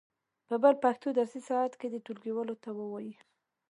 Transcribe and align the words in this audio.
په 0.47 0.55
بل 0.63 0.73
پښتو 0.83 1.07
درسي 1.19 1.41
ساعت 1.49 1.73
کې 1.79 1.87
دې 1.93 1.99
ټولګیوالو 2.05 2.55
ته 2.63 2.69
و 2.73 2.79
وایي. 2.91 3.13